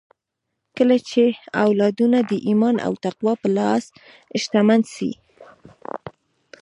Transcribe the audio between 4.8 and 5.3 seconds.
سي